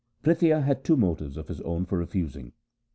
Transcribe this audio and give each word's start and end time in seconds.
Prithia 0.23 0.63
had 0.63 0.83
two 0.83 0.97
motives 0.97 1.37
of 1.37 1.47
his 1.47 1.61
own 1.61 1.85
for 1.85 1.99
refusing. 1.99 2.53